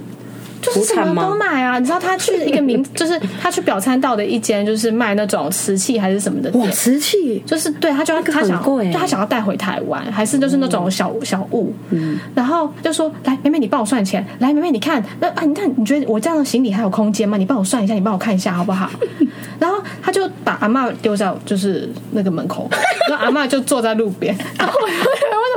[0.60, 1.78] 就是什么都买啊！
[1.78, 6.70] 你知道他去一个名， 就是他去表参道的一间，就是卖那种瓷器还是什么的店。
[6.72, 11.72] 瓷器就是对，他就要他想，就他想要带回台湾，还是就是那种小小物。
[11.92, 14.26] 嗯，然后就说：“来，妹妹，你帮我算钱。
[14.40, 17.38] 来，妹妹，你看那啊，你看，你觉得我这样的行李还有空间吗？
[17.38, 18.90] 你帮我算一下，你帮我看一下好不好？”
[19.60, 22.68] 然后他就把阿嬷丢在就是那个门口，
[23.10, 24.36] 然后阿嬷就坐在路边。
[24.58, 24.74] 然后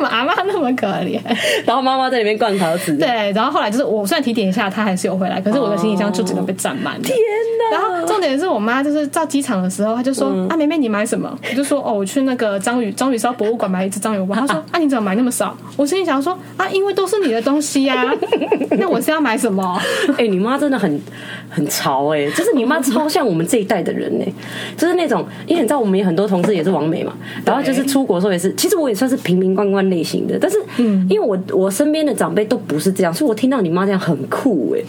[0.01, 1.21] 什么阿妈那么可怜？
[1.67, 2.97] 然后妈妈在里面灌桃子。
[2.97, 7.03] 对，然后后来就是我虽然提点一下，他还是有回来，可是我的行李箱就只能被占满了。
[7.03, 7.15] 天
[7.59, 7.60] 哪！
[7.71, 18.13] 然后重点是我妈就是到机场的时候，她就说：“啊，妹妹你买什么？”我就说：“哦，我去那个章鱼章鱼烧博物馆买一只章鱼娃。”她说：“啊，你怎么买那么少？”我心里想说：“啊，因为都是你的东西呀，
[18.79, 19.81] 那我是要买什么？”
[20.19, 21.01] 哎，你妈真的很
[21.49, 24.33] 很潮哎，就是你妈超像我们这一代的人哎。
[24.77, 27.13] 就是那种，因为你知道，我们有很多同事也是王美嘛，
[27.45, 34.81] 然后就是出国的时候也是，其实我也算是瓶瓶罐罐类型的，但是，嗯，因为我我身边的长辈都不是这样，所以我听到你妈这样很酷哎，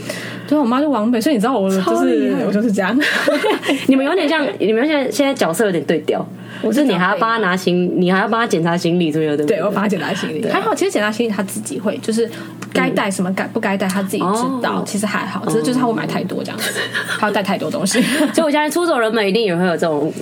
[0.52, 2.94] 对，我妈是网美，所以你知道我就是我就是这样，
[3.88, 6.28] 你们有点像，你们现在现在角色有点对调。
[6.62, 9.46] 我是你还要帮他拿行，你还要帮他检查行李，对不对？
[9.46, 10.76] 对，我帮他检查行李，还好。
[10.76, 12.30] 其实检查行李他自己会，就是
[12.74, 14.26] 该带什么该不该带他自己知
[14.62, 15.46] 道，其实还好。
[15.46, 16.80] 只是就是他会买太多这样子，
[17.18, 18.02] 他要带太多东西。
[18.36, 20.14] 所以我相信出走人们一定也会有这种，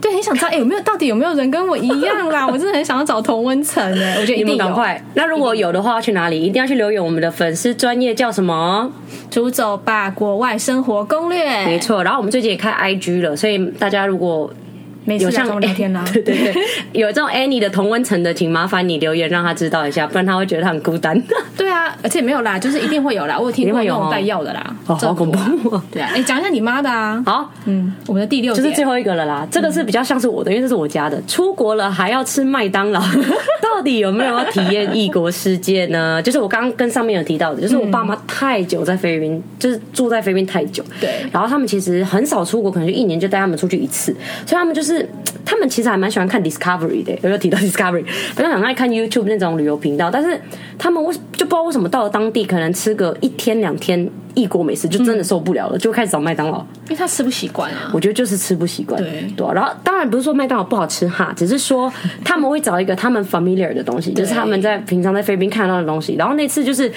[0.00, 2.46] 对，很想知道哎，有没有到底有没有人跟我一样啦？
[2.50, 4.56] 我真的很想要找同温层哎，我觉得一定有。
[4.56, 6.40] 赶快，那如果有的话，要去哪里？
[6.40, 7.04] 一定要去留言。
[7.04, 8.90] 我们的粉丝专业叫什么？
[9.30, 11.64] 出走吧，国外生活攻略。
[11.66, 12.02] 没错。
[12.02, 14.50] 然后我们最近也开 IG 了，所以大家如果。
[15.16, 21.20] 有像聊天呐， 对对对，有这种 Annie 的同温层的，请麻烦你留言让他知道一下，不然他会觉得他很孤单。
[21.56, 25.80] 对啊，而且没有啦，就是一定会有啦， 我有听过有带药的啦，好恐怖。
[25.90, 27.22] 对啊，哎，讲一下你妈的啊。
[27.24, 31.20] 好，嗯，我们的第六就是最后一个了啦，这个是比较像是我的，因为这是我家的。
[31.26, 33.00] 出国了还要吃麦当劳，
[33.62, 36.20] 到到底有没有要体验异国世界呢？
[36.20, 41.08] 就是我刚刚跟上面有提到的，就是我爸妈太久在菲律宾，就是住在菲律宾太久，对。
[41.30, 44.12] 然后他们其实很少出国，可能就一年就带他们出去一次，
[44.44, 44.97] 所以他们就是
[45.44, 47.12] 他们其实还蛮喜欢看 Discovery 的。
[47.12, 48.04] 有没有提到 Discovery？
[48.34, 50.38] 非常爱看 YouTube 那种旅游频道，但是
[50.78, 57.90] 他们为就不知道为什么到了当地，可能吃个一天两天异国美食就真的受不了了，就开始找麦当劳，因为他吃不习惯啊。
[57.92, 59.54] 我觉得就是吃不习惯，对对。
[59.54, 61.92] 然后当然不是说麦当劳不好吃哈，只是说
[62.24, 66.14] 他们会找一个他们 familiar 的东西， 就是他们在平常在菲律宾看到的东西。
[66.16, 66.90] 然后那次就是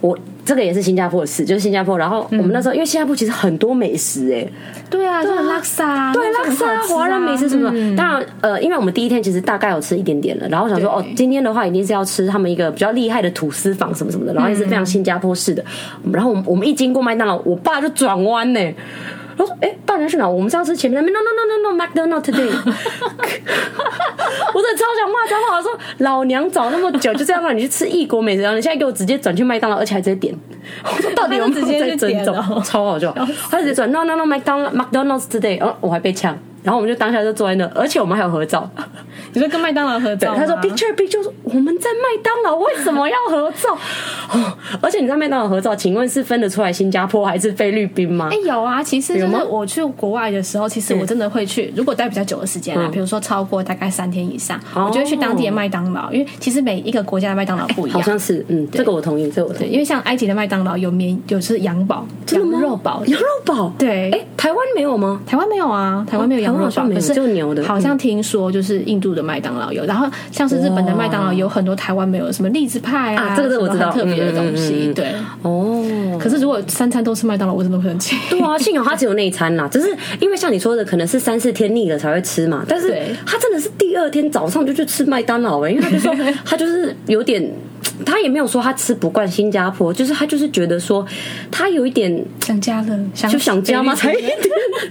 [0.00, 0.18] 我
[0.50, 1.96] 这个也是新加坡的事，就是新加坡。
[1.96, 4.44] 然后我们那时候因为新加坡其实很多美食哎，
[4.90, 7.96] 对啊，就拉萨，对拉萨华人美食什么的。
[7.96, 15.64] 当然呃，因为我们第一天其实大概有吃一点点了，然后想说哦，今天的话一定是要吃他们一个比较厉害的吐司坊什么什么的，然后也是非常新加坡式的。
[16.12, 18.60] 然后我们我们一经过麦当劳，我爸就转弯呢。
[19.40, 20.28] 我说：“哎、欸，大人是哪？
[20.28, 21.12] 我们是要吃前面那边。
[21.12, 22.46] No no no no no，McDonald today。
[24.52, 25.56] 我真的超想骂脏话。
[25.56, 30.34] 我说老娘找那么久，就这样让你去吃异国美食，然后你现在给我直接转去麦当劳，而且还直接点。
[30.84, 32.34] 我说到底我们直接在尊重？
[32.62, 33.14] 超好笑。
[33.50, 35.62] 他直接转 No no no，McDonald，McDonald's today。
[35.64, 38.68] 哦，我还被呛。”然后我们就当下就坐在那，而且我们还有合照。
[39.32, 40.34] 你说跟麦当劳合照？
[40.34, 43.74] 他说 picture picture，我们在麦当劳为什么要合照？
[44.32, 48.28] 哦，而且你在麦当劳合照，请问是分得出来新加坡还是菲律宾吗？
[48.32, 57.98] 哎，有啊，其实就是我去国外的时候，其实我真的会去，如果待比较久的时间啊，比如说超过大概三天以上，我就会去当地的麦当劳，因为其实每一个国家的麦当劳不一样。
[57.98, 59.70] 好像是，嗯，这个我同意，这个我同意。
[59.70, 63.72] 因为像埃及的麦当劳有绵，有是羊堡，羊肉堡，羊肉堡。
[63.78, 65.20] 对，哎，台湾没有吗？
[65.26, 67.20] 台湾没有啊，台湾没有羊肉堡，可是。
[67.30, 75.84] 牛的，好像听说就是印度的麦当劳有，然后像是日本的麦当劳有很多台湾没有，什么栗子派啊，这个我知道，特别的东西，对，哦。
[76.18, 78.16] 可是如果三餐都吃麦当劳，我真的会很气。
[78.28, 82.64] 对啊，幸好他只有那一餐啦， 只是因为像你说的，可能是三四天腻了才会吃嘛。
[82.66, 82.88] 但是
[83.24, 87.52] 他真的是第二天早上就去吃麦当劳，因为他就说 他就是有点。
[88.04, 91.06] 他也没有说他吃不惯新加坡，就是他就是觉得说
[91.50, 93.94] 他有一点想家了，就想家吗？
[93.94, 94.32] 才一点，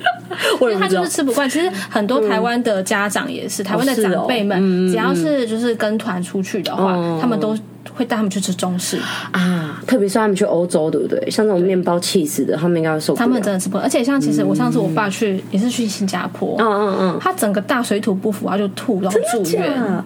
[0.62, 1.50] 因为他就是吃不惯。
[1.50, 7.58] 其实很多台湾的家长也是，台湾的长辈们，只要是就是跟团出去的话，他们都
[7.94, 8.98] 会带他们去吃中式
[9.32, 9.82] 啊。
[9.88, 11.30] 特别是他们去欧洲，对不对？
[11.32, 13.26] 像这种面包气死的，他们应该会受不了。
[13.26, 13.84] 他们真的吃不惯。
[13.84, 20.04] 而且像其实我上次我爸去也是去新加坡，嗯嗯嗯，他整个大水土不服，他就吐，然后住院。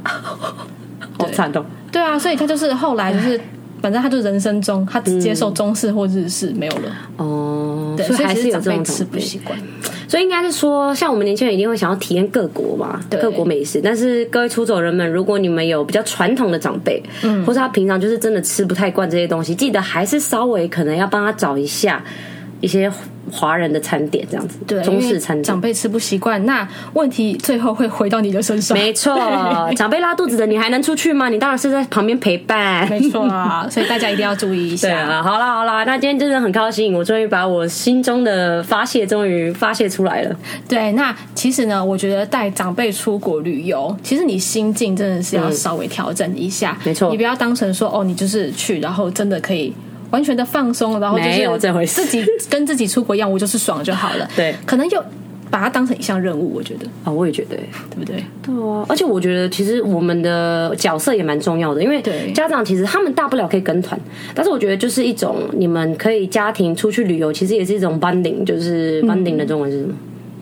[1.17, 3.39] 好惨痛，对啊，所以他就是后来就是，
[3.82, 7.93] 反正他就人生中他只接受中式或日式，没有了哦。
[7.95, 9.58] 对，所以还是有这种吃不习惯。
[10.08, 13.80] 所以应该是说，像我们年轻人一定会想要体验各国嘛，各国美食。
[13.84, 22.04] 但是各位出走人们，如果你们有比较传统的长辈，嗯，或是他平常就是真的吃不太惯这些东西，记得还是稍微可能要帮他找一下
[22.62, 22.91] 一些。
[23.34, 28.78] 华人的餐点这样子，对，中式餐点，长辈吃不习惯，那问题最后会回到你的身上。
[28.78, 29.17] 没错，
[29.76, 31.30] 长辈拉肚子的，你还能出去吗？
[31.30, 32.88] 你当然是在旁边陪伴。
[32.88, 34.88] 没错啊，所以大家一定要注意一下。
[34.88, 40.36] 对啊，好了好了，那今天真的很高兴，我终于把我心中的发泄终于发泄出来了。
[40.69, 46.78] 对，那其实呢，我觉得带长辈出国旅游，其实你心境真的是要稍微调整一下。
[46.84, 49.74] 没错，你不要当成说哦，你就是去，然后真的可以。
[50.13, 54.30] 完全的放松，然后就是自己跟自己出国一样，我就是爽就好了。
[54.36, 55.04] 对，可能又
[55.49, 56.86] 把它当成一项任务，我觉得。
[57.04, 57.56] 啊，我也觉得，
[57.89, 58.23] 对不对？
[58.43, 61.99] 对啊，而且我觉得其实我们的角色也蛮重要的，因为
[62.32, 63.99] 家长其实他们大不了可以跟团，
[64.36, 69.93] 但是我觉得就是一种你们可以家庭出去旅游，其实也是一种 bonding，就是 bonding 的中文是什么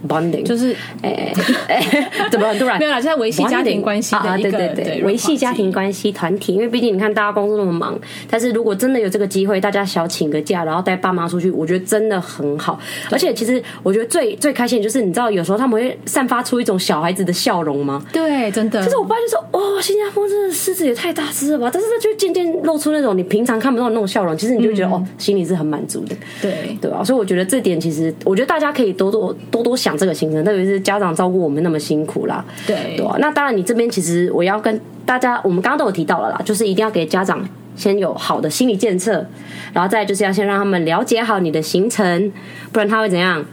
[0.07, 1.33] ？bonding 就是哎
[1.67, 2.79] 哎，怎么很突然？
[2.79, 6.53] 没有啦，就在维系家庭关系啊，对对对，维系家庭关系团体。
[6.53, 7.97] 因为毕竟你看，大家工作那么忙，
[8.29, 12.79] 但是如果真的有这个机会，大家小请个假，然后带爸妈出去，我觉得真的很好。
[13.09, 18.03] 而且其实我觉得最最开心的就是，你知道有时候他们会散发出一种小孩子的笑容吗？
[18.11, 18.83] 对，真的。
[18.83, 26.15] 就是我爸就说：“哇，新加坡这狮子也太大只了吧！”但是他就渐渐露出那种你平常看不到的那种笑容，其实你就觉得哦，心里是很满足的。
[26.41, 30.43] 对对啊，所以我觉得这点其实，我觉得大家可以多多多多想这个行程。
[30.43, 39.25] 特别是家长照顾我们那么辛苦啦，对对啊，那当然，你这边其实我要跟大家，我们刚刚都有提到了啦，就是一定要给家长先有好的心理建设，
[39.73, 42.31] 然后再就是要先让他们了解好你的行程，
[42.71, 43.43] 不然他会怎样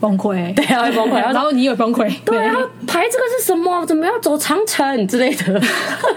[0.00, 0.52] 崩溃？
[0.56, 1.14] 对啊，会崩溃。
[1.20, 2.10] 然后你也崩溃？
[2.24, 2.54] 对啊，
[2.86, 3.84] 排这个是什么？
[3.86, 5.60] 怎么要走长城之类的？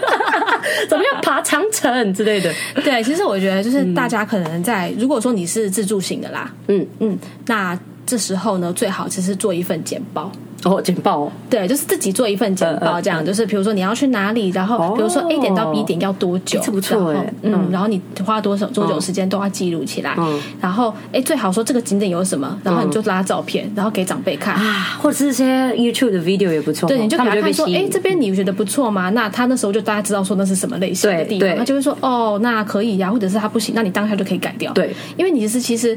[0.88, 2.52] 怎么要爬长城之类的？
[2.82, 7.78] 对，其实我觉得就是大家可能在，如果说你是自助型的啦，嗯嗯，那。
[8.06, 10.30] 这时候呢，最好其实做一份简报。
[10.64, 20.16] 哦，简报，对，就是自己做一份简报，这样，就是比如说你要去哪里，然后比如说 A 点到 B 点要多久，不错，嗯，然后你花多少多久时间都要记录起来，
[20.60, 24.54] 然后哎，最好说这个景点有什么，然后你就拉照片，然后给长辈看。
[24.56, 29.10] 啊，或者是一些 YouTube 的 video 也不错，对，你就给他看说，哎，这边你觉得不错吗？
[29.10, 35.96] 那他那时候就大家知道说那是什么类型的地方，他就会说哦，那可以呀，或者是他不行，那你当下就可以改掉，对，因为你是其实。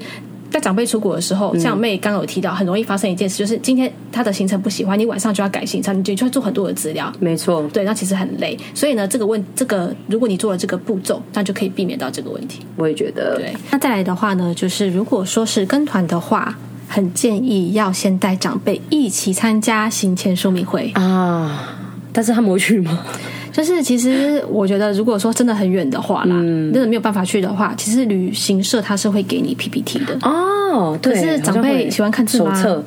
[0.51, 7.11] 在长辈出国的时候，像妹刚刚有提到，很容易发生一件事，就是今天他的行程不喜欢，你晚上就要改行程，你就就要做很多的资料。
[7.19, 8.57] 没错，对，那其实很累。
[8.73, 12.61] 所以呢，这个问这个，如果你做了这个步骤，那就可以避免到这个问题。
[12.75, 13.37] 我也觉得。
[13.37, 16.57] 对，那再来的话呢，就是如果说是跟团的话，
[16.87, 21.78] 很建议要先带长辈一起参加行前说明会啊。
[22.11, 22.99] 但是他们会去吗？
[23.51, 26.35] 就是其实我觉得，如果说真的很远的话啦，
[26.71, 30.97] 真的没有办法去的话，其实旅行社他是会给你 PPT 的哦。
[31.01, 32.25] 对，可是长辈喜欢看？
[32.27, 32.81] 手册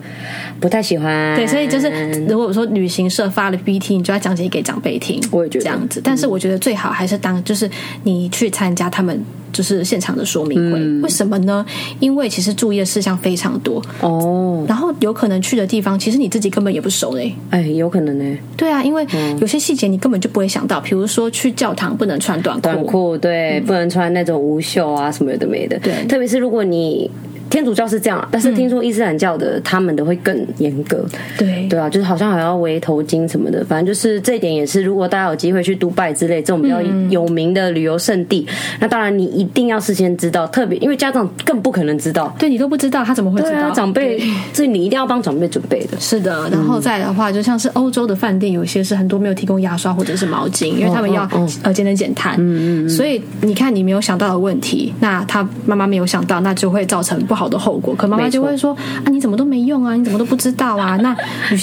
[0.62, 1.36] 不太喜欢。
[1.36, 1.90] 对，所以就是
[2.26, 5.20] 如果说旅行社发了 PPT，你就要讲解给长辈听。
[5.30, 7.68] 我也觉得这样子，但是我觉得最好还是当就是
[8.04, 9.22] 你去参加他们。
[9.52, 11.62] 就是现场的说明会，嗯、为什么呢？
[12.00, 17.34] 因为其实注意的事项非常多哦，然后有可能去的地方，其实你自己根本也不熟嘞。
[17.50, 18.38] 哎，有可能呢。
[18.56, 19.06] 对啊，因为
[19.42, 25.78] 有些细节你根本就不会想到，比如说去教堂不能穿短裤，短裤对，嗯、不能穿那种无袖啊什么有的没的。
[25.80, 27.10] 对，特别是如果你。
[27.52, 31.04] 天主教是这样，但是听说伊斯兰教的、嗯、他们的会更严格。
[31.36, 34.82] 对对啊，就是好像还要围头巾什么的，反正就是这一点也是。
[34.82, 42.34] 如果大家有机会去杜拜之类这种比较有名的旅游胜地，嗯、那当然你一定要事先知道，特别因为家长更不可能知道。
[42.38, 43.68] 对，你都不知道，他怎么会知道？
[43.68, 44.18] 啊、长辈，
[44.54, 46.00] 所以你一定要帮长辈准备的。
[46.00, 51.28] 是的，然后再的话，就像是欧洲的饭店，有些是很多没有提供牙刷或者是毛巾，因为他们要
[51.62, 52.36] 呃节能减碳。
[52.38, 52.88] 嗯嗯。
[52.88, 57.94] 所以你看，你没有想到的问题，那他妈妈没有想到，那就会造成不好的后果。
[57.94, 59.94] 可妈妈就会说啊，你怎么都没用啊？
[59.94, 60.96] 你怎么都不知道啊？
[61.02, 61.16] 那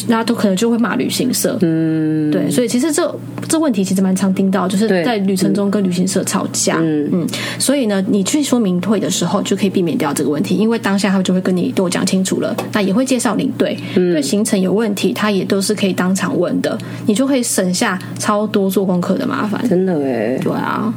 [0.07, 1.57] 那都可能就会骂旅行社。
[1.61, 3.13] 嗯，对，所以其实这
[3.47, 6.77] 这问题其实蛮常听到，就是在旅程中跟旅行社吵架。
[6.79, 19.67] 嗯嗯，所以呢，你去说明退的时候就可以避免掉这个问题，因为当下他们就会跟你都讲清楚了，那也会介绍领队，对行程有问题，他也都是可以当场问的，你就会省下超多做功课的麻烦。
[19.67, 20.93] 真的哎，对啊。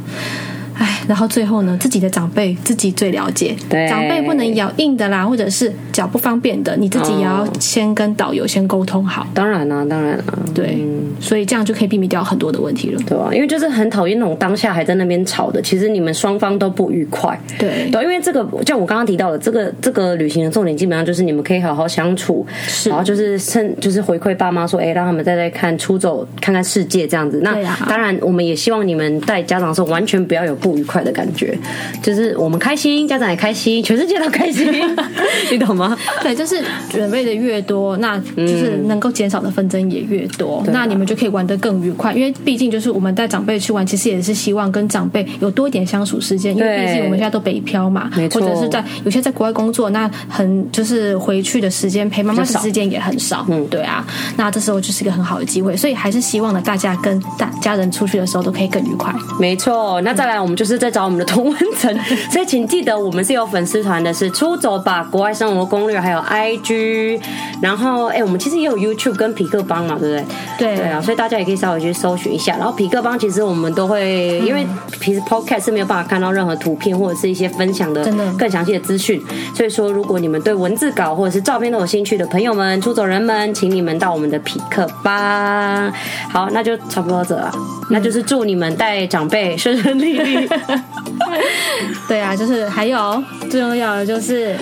[1.02, 3.54] 哎，然后最后呢，自己的长辈自己最了解。
[3.68, 9.26] 对，长辈不能咬硬的啦，或者是脚不方便的，你自己也要先跟导游先沟通好。
[9.34, 13.34] 当然啦，当然啦，对，嗯、所以这样就可以避免掉很多的问题了，对吧、啊？
[13.34, 17.38] 因为就是很讨厌那种当下还在那边吵的，其实你们双方都不愉快。
[17.58, 27.40] 对，对，因为这个像我刚刚提到的，这个这个旅行的重点基本上就是你们可以好好相处，是然后就是趁就是回馈爸妈说，哎，让他们再来看出走看看世界这样子。
[27.42, 27.54] 那
[27.86, 31.56] 当然，我们也希望你们带家长的时候完全不要有不愉快的感觉，
[32.02, 34.68] 就是我们开心，家长也开心，全世界都开心，
[35.50, 35.96] 你懂吗？
[36.22, 42.12] 对，就是准备的越多，那就是能够减少的纷争也越多，嗯、那你们就可以玩得更愉快。
[42.12, 54.04] 因为毕竟就是我们带长辈去玩，其实也是希望跟长辈有多一点相处时间，因为毕竟我们现在都北漂嘛，或者是在有些在国外工作，那很就是回去的时间陪妈妈的时间也很少，嗯，对啊，
[54.36, 59.12] 那这时候就是一个很好的机会，所以还是希望呢，大家跟大家人出去的时候都可以更愉快。
[59.38, 60.92] 没错，那再来我们就是在。
[60.92, 61.90] 找我们的同文层，
[62.30, 67.18] 所以请记得我们是有粉丝团的，是出走吧国外生活攻略，还有 IG，
[67.62, 70.24] 然后哎，我们其实也有 YouTube 跟皮克邦嘛，对不对？
[70.58, 72.58] 对对啊，所以大家也可以稍微去搜寻一下。
[72.58, 74.66] 然后皮克邦其实我们都会，因为
[75.00, 78.04] 平时 Podcast 是没有办法看到任何图片或者是一些分享的
[78.38, 79.18] 更详细的资讯，
[79.56, 85.90] 所以说如果你们对文字稿或者是照片都有兴趣的朋友们，出走人们，请你们到我们的皮克邦。
[86.30, 87.50] 好，那就差不多这了，
[87.88, 90.46] 那就是祝你们带长辈顺顺利利。
[92.08, 94.56] 对啊，就是还有最重要的就是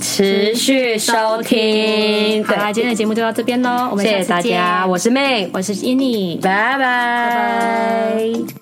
[0.00, 2.44] 持续收听。
[2.44, 4.04] 好啦，今天的节目就到这边喽，我们。
[4.04, 8.59] 谢谢大家，我是 May，我是 Yanni，拜拜。